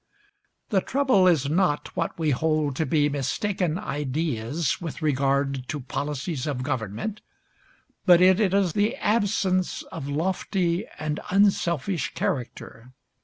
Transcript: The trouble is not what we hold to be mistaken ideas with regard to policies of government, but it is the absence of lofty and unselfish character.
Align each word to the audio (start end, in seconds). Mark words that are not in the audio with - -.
The 0.69 0.81
trouble 0.81 1.27
is 1.27 1.47
not 1.47 1.95
what 1.95 2.17
we 2.17 2.31
hold 2.31 2.75
to 2.77 2.87
be 2.87 3.07
mistaken 3.07 3.77
ideas 3.77 4.81
with 4.81 5.03
regard 5.03 5.67
to 5.67 5.79
policies 5.79 6.47
of 6.47 6.63
government, 6.63 7.21
but 8.07 8.19
it 8.19 8.39
is 8.51 8.73
the 8.73 8.95
absence 8.95 9.83
of 9.91 10.07
lofty 10.09 10.87
and 10.97 11.19
unselfish 11.29 12.15
character. 12.15 12.93